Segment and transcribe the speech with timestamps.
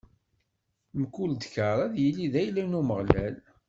[0.99, 3.35] Mkul dkeṛ ad yili d ayla n Umeɣlal.